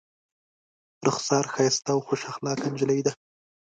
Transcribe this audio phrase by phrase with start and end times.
[1.07, 3.11] رخسار ښایسته او خوش اخلاقه نجلۍ ده.